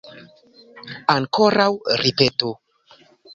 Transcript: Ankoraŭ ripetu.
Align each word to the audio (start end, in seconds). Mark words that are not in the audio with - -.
Ankoraŭ 1.15 1.69
ripetu. 2.05 2.51